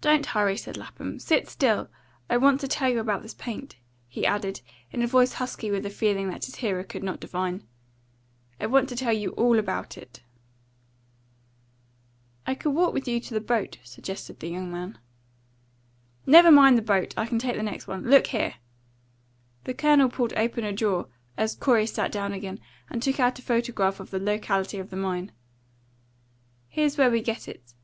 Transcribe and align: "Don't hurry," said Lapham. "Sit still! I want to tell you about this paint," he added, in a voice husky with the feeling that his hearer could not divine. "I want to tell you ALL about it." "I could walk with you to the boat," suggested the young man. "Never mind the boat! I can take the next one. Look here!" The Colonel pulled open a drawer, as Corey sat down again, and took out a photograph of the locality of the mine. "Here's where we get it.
"Don't 0.00 0.24
hurry," 0.24 0.56
said 0.56 0.76
Lapham. 0.76 1.18
"Sit 1.18 1.48
still! 1.48 1.90
I 2.30 2.36
want 2.36 2.60
to 2.60 2.68
tell 2.68 2.88
you 2.88 3.00
about 3.00 3.22
this 3.22 3.34
paint," 3.34 3.74
he 4.06 4.24
added, 4.24 4.60
in 4.92 5.02
a 5.02 5.06
voice 5.08 5.32
husky 5.32 5.68
with 5.68 5.82
the 5.82 5.90
feeling 5.90 6.30
that 6.30 6.44
his 6.44 6.54
hearer 6.62 6.84
could 6.84 7.02
not 7.02 7.18
divine. 7.18 7.66
"I 8.60 8.66
want 8.66 8.88
to 8.90 8.94
tell 8.94 9.12
you 9.12 9.30
ALL 9.30 9.58
about 9.58 9.98
it." 9.98 10.22
"I 12.46 12.54
could 12.54 12.70
walk 12.70 12.94
with 12.94 13.08
you 13.08 13.18
to 13.18 13.34
the 13.34 13.40
boat," 13.40 13.78
suggested 13.82 14.38
the 14.38 14.48
young 14.50 14.70
man. 14.70 14.98
"Never 16.24 16.52
mind 16.52 16.78
the 16.78 16.82
boat! 16.82 17.12
I 17.16 17.26
can 17.26 17.40
take 17.40 17.56
the 17.56 17.64
next 17.64 17.88
one. 17.88 18.04
Look 18.08 18.28
here!" 18.28 18.54
The 19.64 19.74
Colonel 19.74 20.08
pulled 20.08 20.34
open 20.34 20.62
a 20.62 20.72
drawer, 20.72 21.08
as 21.36 21.56
Corey 21.56 21.86
sat 21.88 22.12
down 22.12 22.32
again, 22.32 22.60
and 22.88 23.02
took 23.02 23.18
out 23.18 23.40
a 23.40 23.42
photograph 23.42 23.98
of 23.98 24.10
the 24.12 24.20
locality 24.20 24.78
of 24.78 24.90
the 24.90 24.96
mine. 24.96 25.32
"Here's 26.68 26.96
where 26.96 27.10
we 27.10 27.20
get 27.20 27.48
it. 27.48 27.74